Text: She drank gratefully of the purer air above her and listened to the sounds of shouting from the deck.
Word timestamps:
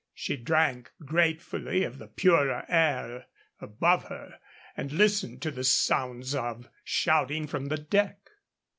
She 0.15 0.35
drank 0.35 0.89
gratefully 1.05 1.83
of 1.83 1.99
the 1.99 2.07
purer 2.07 2.65
air 2.67 3.27
above 3.59 4.05
her 4.05 4.39
and 4.75 4.91
listened 4.91 5.43
to 5.43 5.51
the 5.51 5.63
sounds 5.63 6.33
of 6.33 6.69
shouting 6.83 7.45
from 7.45 7.67
the 7.67 7.77
deck. 7.77 8.31